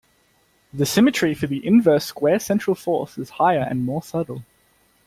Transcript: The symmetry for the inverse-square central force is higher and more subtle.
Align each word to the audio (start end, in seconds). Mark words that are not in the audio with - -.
The 0.73 0.87
symmetry 0.87 1.35
for 1.35 1.45
the 1.45 1.63
inverse-square 1.63 2.39
central 2.39 2.73
force 2.73 3.19
is 3.19 3.29
higher 3.37 3.59
and 3.69 3.85
more 3.85 4.01
subtle. 4.01 4.41